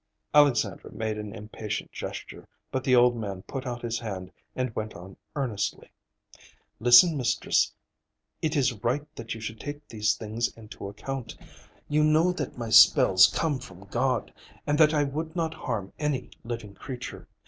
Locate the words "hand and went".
3.99-4.95